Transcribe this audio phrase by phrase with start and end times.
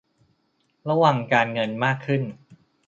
[0.89, 2.21] ระวังการเงินมากขึ้น